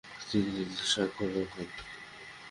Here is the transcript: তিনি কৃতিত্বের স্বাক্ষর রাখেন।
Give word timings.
তিনি 0.21 0.47
কৃতিত্বের 0.47 0.89
স্বাক্ষর 0.93 1.29
রাখেন। 1.35 1.69